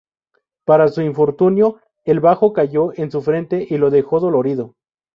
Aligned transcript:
Para 0.65 0.87
su 0.87 1.03
infortunio, 1.03 1.79
el 2.05 2.21
bajo 2.21 2.53
cayó 2.53 2.91
en 2.95 3.11
su 3.11 3.21
frente 3.21 3.67
y 3.69 3.77
lo 3.77 3.91
dejó 3.91 4.19
dolorido. 4.19 4.73